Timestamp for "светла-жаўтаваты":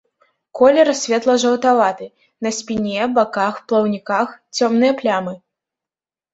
1.01-2.07